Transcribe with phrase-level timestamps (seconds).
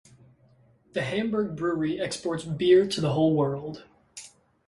[0.93, 3.83] The Hamburg brewery exports beer to the whole world.